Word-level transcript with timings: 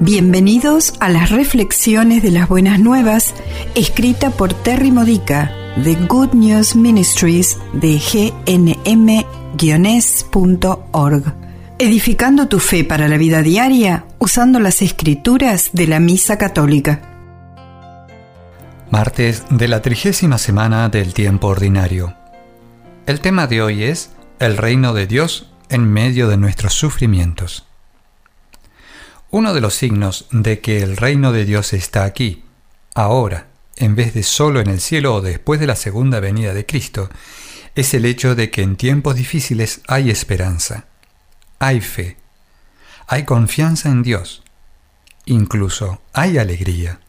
Bienvenidos 0.00 0.94
a 1.00 1.08
las 1.08 1.30
reflexiones 1.30 2.22
de 2.22 2.30
las 2.30 2.48
buenas 2.48 2.78
nuevas, 2.78 3.34
escrita 3.74 4.30
por 4.30 4.54
Terry 4.54 4.92
Modica 4.92 5.52
de 5.74 5.96
Good 5.96 6.34
News 6.34 6.76
Ministries 6.76 7.58
de 7.72 7.98
gnm-es.org. 7.98 8.84
Edificando 11.80 12.46
tu 12.46 12.60
fe 12.60 12.84
para 12.84 13.08
la 13.08 13.16
vida 13.16 13.42
diaria 13.42 14.04
usando 14.20 14.60
las 14.60 14.82
escrituras 14.82 15.70
de 15.72 15.88
la 15.88 15.98
Misa 15.98 16.38
Católica. 16.38 17.00
Martes 18.92 19.46
de 19.50 19.66
la 19.66 19.82
trigésima 19.82 20.38
semana 20.38 20.88
del 20.90 21.12
tiempo 21.12 21.48
ordinario. 21.48 22.14
El 23.06 23.18
tema 23.18 23.48
de 23.48 23.62
hoy 23.62 23.82
es 23.82 24.12
el 24.38 24.58
reino 24.58 24.94
de 24.94 25.08
Dios 25.08 25.50
en 25.70 25.90
medio 25.90 26.28
de 26.28 26.36
nuestros 26.36 26.74
sufrimientos. 26.74 27.67
Uno 29.30 29.52
de 29.52 29.60
los 29.60 29.74
signos 29.74 30.26
de 30.30 30.60
que 30.60 30.82
el 30.82 30.96
reino 30.96 31.32
de 31.32 31.44
Dios 31.44 31.74
está 31.74 32.04
aquí, 32.04 32.44
ahora, 32.94 33.48
en 33.76 33.94
vez 33.94 34.14
de 34.14 34.22
solo 34.22 34.58
en 34.60 34.68
el 34.68 34.80
cielo 34.80 35.16
o 35.16 35.20
después 35.20 35.60
de 35.60 35.66
la 35.66 35.76
segunda 35.76 36.18
venida 36.18 36.54
de 36.54 36.64
Cristo, 36.64 37.10
es 37.74 37.92
el 37.92 38.06
hecho 38.06 38.34
de 38.34 38.50
que 38.50 38.62
en 38.62 38.76
tiempos 38.76 39.16
difíciles 39.16 39.82
hay 39.86 40.08
esperanza, 40.08 40.86
hay 41.58 41.82
fe, 41.82 42.16
hay 43.06 43.24
confianza 43.24 43.90
en 43.90 44.02
Dios, 44.02 44.42
incluso 45.26 46.00
hay 46.14 46.38
alegría. 46.38 47.00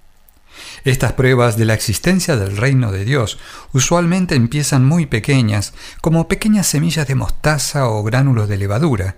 Estas 0.84 1.14
pruebas 1.14 1.56
de 1.56 1.64
la 1.64 1.74
existencia 1.74 2.36
del 2.36 2.58
reino 2.58 2.92
de 2.92 3.06
Dios 3.06 3.40
usualmente 3.72 4.36
empiezan 4.36 4.86
muy 4.86 5.06
pequeñas, 5.06 5.74
como 6.02 6.28
pequeñas 6.28 6.68
semillas 6.68 7.08
de 7.08 7.16
mostaza 7.16 7.88
o 7.88 8.04
gránulos 8.04 8.50
de 8.50 8.58
levadura, 8.58 9.16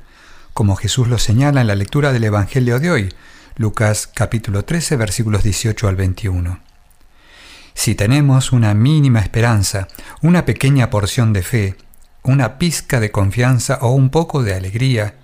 como 0.54 0.76
Jesús 0.76 1.08
lo 1.08 1.18
señala 1.18 1.62
en 1.62 1.68
la 1.68 1.76
lectura 1.76 2.12
del 2.12 2.23
Evangelio 2.23 2.80
de 2.80 2.92
hoy, 2.92 3.14
Lucas 3.56 4.08
capítulo 4.08 4.66
13 4.66 4.95
versículos 4.95 5.44
18 5.44 5.88
al 5.88 5.95
21. 5.95 6.59
Si 7.73 7.95
tenemos 7.95 8.52
una 8.52 8.73
mínima 8.73 9.20
esperanza, 9.20 9.88
una 10.22 10.45
pequeña 10.45 10.90
porción 10.90 11.34
de 11.34 11.42
fe, 11.42 11.75
una 12.23 12.58
pizca 12.58 13.00
de 13.00 13.12
confianza 13.12 13.80
o 13.81 13.92
un 13.92 14.09
poco 14.09 14.44
de 14.44 14.53
alegría, 14.53 15.16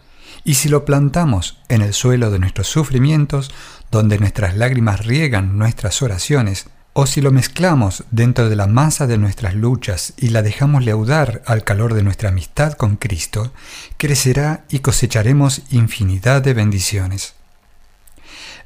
y 0.44 0.56
si 0.56 0.70
lo 0.70 0.86
plantamos 0.86 1.60
en 1.68 1.82
el 1.82 1.94
suelo 1.94 2.32
de 2.32 2.40
nuestros 2.40 2.68
sufrimientos, 2.68 3.52
donde 3.92 4.20
nuestras 4.20 4.56
lágrimas 4.56 5.06
riegan 5.06 5.58
nuestras 5.58 6.02
oraciones, 6.02 6.68
o 7.00 7.06
si 7.06 7.22
lo 7.22 7.30
mezclamos 7.30 8.06
dentro 8.10 8.50
de 8.50 8.56
la 8.56 8.66
masa 8.66 9.06
de 9.06 9.20
nuestras 9.20 9.54
luchas 9.54 10.16
y 10.18 10.30
la 10.30 10.42
dejamos 10.42 10.84
leudar 10.84 11.44
al 11.46 11.64
calor 11.64 11.94
de 11.94 12.02
nuestra 12.02 12.30
amistad 12.30 12.74
con 12.74 12.96
Cristo, 12.96 13.54
crecerá 13.98 14.66
y 14.68 14.80
cosecharemos 14.80 15.62
infinidad 15.70 16.42
de 16.42 16.56
bendiciones. 16.56 17.36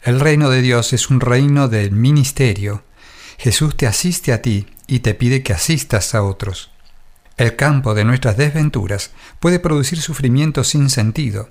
El 0.01 0.21
reino 0.21 0.49
de 0.49 0.61
Dios 0.61 0.93
es 0.93 1.09
un 1.09 1.19
reino 1.19 1.67
del 1.67 1.91
ministerio. 1.91 2.85
Jesús 3.37 3.75
te 3.75 3.85
asiste 3.85 4.31
a 4.31 4.41
ti 4.41 4.65
y 4.87 4.99
te 4.99 5.13
pide 5.13 5.43
que 5.43 5.51
asistas 5.51 6.15
a 6.15 6.23
otros. 6.23 6.71
El 7.35 7.57
campo 7.57 7.93
de 7.93 8.05
nuestras 8.05 8.37
desventuras 8.37 9.11
puede 9.41 9.59
producir 9.59 9.99
sufrimiento 9.99 10.63
sin 10.63 10.89
sentido, 10.89 11.49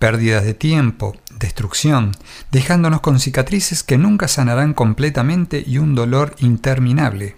pérdidas 0.00 0.44
de 0.44 0.54
tiempo, 0.54 1.16
destrucción, 1.46 2.12
dejándonos 2.50 3.00
con 3.00 3.20
cicatrices 3.20 3.82
que 3.82 3.98
nunca 3.98 4.26
sanarán 4.28 4.74
completamente 4.74 5.62
y 5.64 5.78
un 5.78 5.94
dolor 5.94 6.34
interminable. 6.38 7.36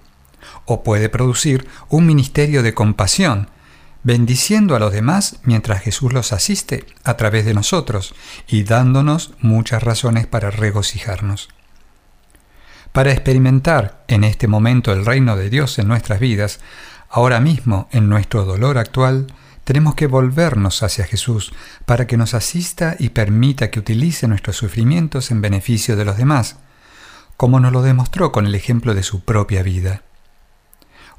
O 0.65 0.83
puede 0.83 1.09
producir 1.09 1.69
un 1.89 2.07
ministerio 2.07 2.63
de 2.63 2.73
compasión, 2.73 3.51
bendiciendo 4.03 4.75
a 4.75 4.79
los 4.79 4.93
demás 4.93 5.41
mientras 5.45 5.83
Jesús 5.83 6.13
los 6.13 6.33
asiste 6.33 6.87
a 7.05 7.17
través 7.19 7.45
de 7.45 7.53
nosotros 7.53 8.15
y 8.47 8.65
dándonos 8.65 9.33
muchas 9.41 9.83
razones 9.83 10.27
para 10.27 10.51
regocijarnos. 10.51 11.51
Para 12.93 13.13
experimentar 13.13 14.05
en 14.09 14.25
este 14.25 14.49
momento 14.49 14.93
el 14.93 15.05
reino 15.05 15.37
de 15.37 15.51
Dios 15.51 15.79
en 15.79 15.87
nuestras 15.87 16.19
vidas, 16.19 16.61
ahora 17.11 17.41
mismo 17.41 17.89
en 17.93 18.09
nuestro 18.09 18.47
dolor 18.47 18.79
actual, 18.79 19.27
tenemos 19.69 19.97
que 19.97 20.07
volvernos 20.07 20.83
hacia 20.83 21.05
Jesús 21.05 21.53
para 21.85 22.07
que 22.07 22.17
nos 22.17 22.33
asista 22.33 22.97
y 22.99 23.11
permita 23.11 23.71
que 23.71 23.79
utilice 23.79 24.27
nuestros 24.27 24.57
sufrimientos 24.57 25.31
en 25.31 25.43
beneficio 25.43 25.95
de 25.95 26.07
los 26.07 26.17
demás, 26.17 26.57
como 27.37 27.61
nos 27.61 27.71
lo 27.73 27.83
demostró 27.83 28.33
con 28.33 28.47
el 28.47 28.55
ejemplo 28.55 28.95
de 28.95 29.03
su 29.03 29.27
propia 29.27 29.63
vida. 29.63 30.05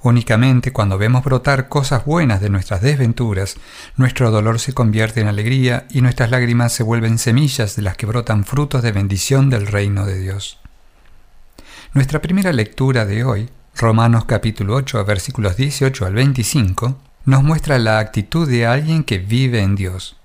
Únicamente 0.01 0.73
cuando 0.73 0.97
vemos 0.97 1.23
brotar 1.23 1.69
cosas 1.69 2.05
buenas 2.05 2.41
de 2.41 2.49
nuestras 2.49 2.81
desventuras, 2.81 3.55
nuestro 3.97 4.31
dolor 4.31 4.59
se 4.59 4.73
convierte 4.73 5.21
en 5.21 5.27
alegría 5.27 5.85
y 5.91 6.01
nuestras 6.01 6.31
lágrimas 6.31 6.73
se 6.73 6.81
vuelven 6.81 7.19
semillas 7.19 7.75
de 7.75 7.83
las 7.83 7.97
que 7.97 8.07
brotan 8.07 8.45
frutos 8.45 8.81
de 8.81 8.91
bendición 8.91 9.51
del 9.51 9.67
reino 9.67 10.07
de 10.07 10.17
Dios. 10.17 10.57
Nuestra 11.93 12.19
primera 12.19 12.51
lectura 12.51 13.05
de 13.05 13.23
hoy, 13.23 13.47
Romanos 13.75 14.25
capítulo 14.25 14.73
8 14.73 15.05
versículos 15.05 15.55
18 15.55 16.03
al 16.03 16.15
25, 16.15 17.08
nos 17.25 17.43
muestra 17.43 17.79
la 17.79 17.99
actitud 17.99 18.49
de 18.49 18.65
alguien 18.65 19.03
que 19.03 19.17
vive 19.17 19.61
en 19.61 19.75
Dios. 19.75 20.17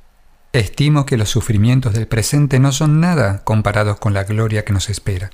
Estimo 0.53 1.05
que 1.05 1.17
los 1.17 1.31
sufrimientos 1.31 1.95
del 1.95 2.07
presente 2.07 2.61
no 2.61 2.73
son 2.73 3.01
nada 3.01 3.43
comparados 3.45 3.99
con 3.99 4.15
la 4.15 4.25
gloria 4.25 4.65
que 4.65 4.73
nos 4.73 4.89
espera. 4.89 5.31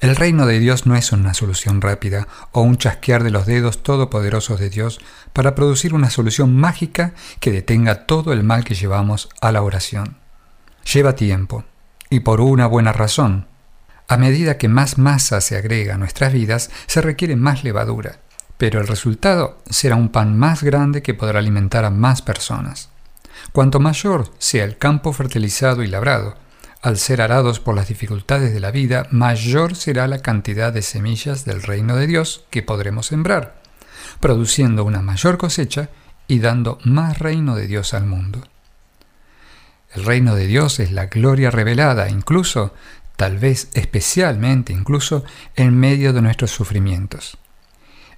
El 0.00 0.16
reino 0.16 0.46
de 0.46 0.58
Dios 0.58 0.86
no 0.86 0.96
es 0.96 1.12
una 1.12 1.34
solución 1.34 1.80
rápida 1.80 2.28
o 2.52 2.60
un 2.60 2.76
chasquear 2.76 3.22
de 3.24 3.30
los 3.30 3.46
dedos 3.46 3.82
todopoderosos 3.82 4.60
de 4.60 4.70
Dios 4.70 5.00
para 5.32 5.54
producir 5.54 5.94
una 5.94 6.10
solución 6.10 6.54
mágica 6.54 7.14
que 7.40 7.50
detenga 7.50 8.06
todo 8.06 8.32
el 8.32 8.44
mal 8.44 8.64
que 8.64 8.74
llevamos 8.74 9.28
a 9.40 9.50
la 9.52 9.62
oración. 9.62 10.18
Lleva 10.92 11.16
tiempo, 11.16 11.64
y 12.10 12.20
por 12.20 12.40
una 12.40 12.66
buena 12.66 12.92
razón. 12.92 13.46
A 14.06 14.18
medida 14.18 14.58
que 14.58 14.68
más 14.68 14.98
masa 14.98 15.40
se 15.40 15.56
agrega 15.56 15.94
a 15.94 15.98
nuestras 15.98 16.32
vidas, 16.32 16.70
se 16.86 17.00
requiere 17.00 17.36
más 17.36 17.64
levadura, 17.64 18.20
pero 18.58 18.80
el 18.80 18.86
resultado 18.86 19.58
será 19.68 19.96
un 19.96 20.10
pan 20.10 20.38
más 20.38 20.62
grande 20.62 21.02
que 21.02 21.14
podrá 21.14 21.40
alimentar 21.40 21.84
a 21.84 21.90
más 21.90 22.22
personas. 22.22 22.88
Cuanto 23.52 23.80
mayor 23.80 24.32
sea 24.38 24.64
el 24.64 24.78
campo 24.78 25.12
fertilizado 25.12 25.82
y 25.82 25.88
labrado, 25.88 26.36
al 26.82 26.98
ser 26.98 27.22
arados 27.22 27.60
por 27.60 27.74
las 27.74 27.88
dificultades 27.88 28.52
de 28.52 28.60
la 28.60 28.70
vida, 28.70 29.06
mayor 29.10 29.74
será 29.74 30.06
la 30.06 30.18
cantidad 30.18 30.72
de 30.72 30.82
semillas 30.82 31.44
del 31.44 31.62
reino 31.62 31.96
de 31.96 32.06
Dios 32.06 32.44
que 32.50 32.62
podremos 32.62 33.06
sembrar, 33.06 33.60
produciendo 34.20 34.84
una 34.84 35.00
mayor 35.00 35.38
cosecha 35.38 35.88
y 36.28 36.40
dando 36.40 36.78
más 36.84 37.18
reino 37.18 37.56
de 37.56 37.66
Dios 37.66 37.94
al 37.94 38.06
mundo. 38.06 38.46
El 39.94 40.04
reino 40.04 40.34
de 40.34 40.46
Dios 40.46 40.80
es 40.80 40.92
la 40.92 41.06
gloria 41.06 41.50
revelada, 41.50 42.08
incluso, 42.10 42.74
tal 43.16 43.38
vez 43.38 43.70
especialmente 43.74 44.72
incluso, 44.72 45.24
en 45.56 45.78
medio 45.78 46.12
de 46.12 46.22
nuestros 46.22 46.50
sufrimientos 46.50 47.38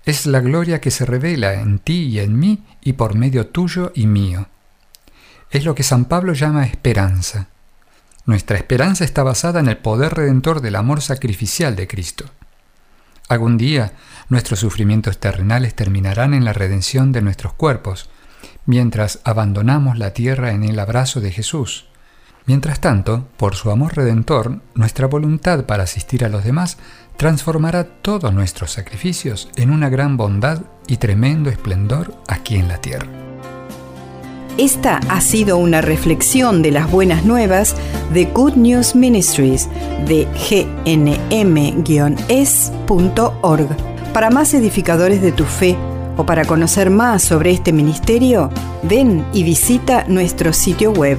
es 0.07 0.25
la 0.25 0.41
gloria 0.41 0.81
que 0.81 0.93
se 0.93 1.05
revela 1.05 1.55
en 1.55 1.81
ti 1.81 2.05
y 2.05 2.21
en 2.21 2.39
mí 2.39 2.65
y 2.81 2.93
por 2.93 3.17
medio 3.17 3.49
tuyo 3.49 3.91
y 3.95 4.07
mío. 4.07 4.47
Es 5.51 5.65
lo 5.65 5.75
que 5.75 5.83
San 5.83 6.05
Pablo 6.05 6.33
llama 6.33 6.65
esperanza. 6.65 7.49
Nuestra 8.25 8.57
esperanza 8.57 9.05
está 9.05 9.25
basada 9.25 9.59
en 9.59 9.69
el 9.69 9.79
poder 9.79 10.15
redentor 10.15 10.61
del 10.61 10.77
amor 10.77 11.03
sacrificial 11.03 11.75
de 11.75 11.89
Cristo. 11.89 12.25
Algún 13.29 13.59
día 13.59 13.95
nuestros 14.29 14.61
sufrimientos 14.61 15.19
terrenales 15.19 15.75
terminarán 15.75 16.35
en 16.35 16.45
la 16.45 16.53
redención 16.53 17.11
de 17.11 17.23
nuestros 17.23 17.55
cuerpos, 17.55 18.09
mientras 18.65 19.19
abandonamos 19.25 19.99
la 19.99 20.13
tierra 20.13 20.53
en 20.53 20.63
el 20.63 20.79
abrazo 20.79 21.21
de 21.21 21.33
Jesús. 21.33 21.87
Mientras 22.47 22.81
tanto, 22.81 23.27
por 23.37 23.57
su 23.57 23.73
amor 23.73 23.97
redentor, 23.97 24.61
nuestra 24.75 25.09
voluntad 25.09 25.65
para 25.65 25.83
asistir 25.83 26.25
a 26.25 26.29
los 26.29 26.45
demás 26.45 26.79
transformará 27.17 27.83
todos 27.85 28.33
nuestros 28.33 28.71
sacrificios 28.71 29.49
en 29.57 29.71
una 29.71 29.89
gran 29.89 30.17
bondad 30.17 30.63
y 30.87 30.99
tremendo 30.99 31.51
esplendor 31.51 32.15
aquí 32.29 32.55
en 32.55 32.69
la 32.69 32.79
tierra. 32.79 33.09
Esta 34.59 35.01
ha 35.09 35.21
sido 35.21 35.59
una 35.59 35.81
reflexión 35.81 36.63
de 36.63 36.71
las 36.71 36.89
buenas 36.89 37.25
nuevas 37.25 37.75
de 38.15 38.27
Good 38.27 38.55
News 38.55 38.95
Ministries 38.95 39.69
de 40.07 40.29
gnm-es.org. 40.87 41.27
Para 44.13 44.31
más 44.31 44.55
edificadores 44.55 45.21
de 45.21 45.33
tu 45.33 45.45
fe 45.45 45.77
o 46.17 46.25
para 46.25 46.45
conocer 46.45 46.91
más 46.91 47.25
sobre 47.25 47.51
este 47.51 47.73
ministerio, 47.73 48.51
ven 48.85 49.27
y 49.33 49.43
visita 49.43 50.05
nuestro 50.09 50.53
sitio 50.53 50.93
web 50.93 51.19